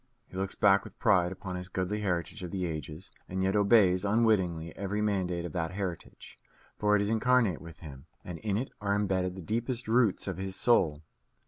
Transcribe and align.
He 0.29 0.35
looks 0.35 0.55
back 0.55 0.83
with 0.83 0.97
pride 0.97 1.31
upon 1.31 1.55
his 1.57 1.67
goodly 1.69 2.01
heritage 2.01 2.41
of 2.41 2.49
the 2.49 2.65
ages, 2.65 3.11
and 3.29 3.43
yet 3.43 3.55
obeys 3.55 4.03
unwittingly 4.03 4.75
every 4.75 4.99
mandate 4.99 5.45
of 5.45 5.53
that 5.53 5.73
heritage; 5.73 6.39
for 6.79 6.95
it 6.95 7.03
is 7.03 7.11
incarnate 7.11 7.61
with 7.61 7.81
him, 7.81 8.07
and 8.25 8.39
in 8.39 8.57
it 8.57 8.71
are 8.81 8.95
embedded 8.95 9.35
the 9.35 9.43
deepest 9.43 9.87
roots 9.87 10.27
of 10.27 10.37
his 10.37 10.55
soul. 10.55 11.03